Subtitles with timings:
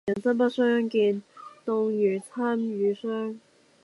[0.07, 1.21] 人生不相見，
[1.63, 3.39] 動如參與商。